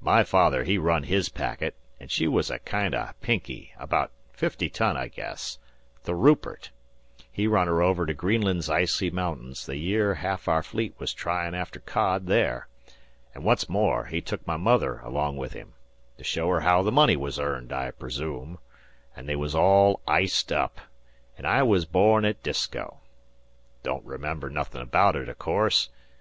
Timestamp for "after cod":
11.54-12.26